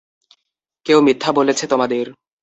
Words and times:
কেউ 0.85 0.99
মিথ্যে 1.01 1.31
বলেছে 1.37 1.65
তোমাদের। 1.67 2.05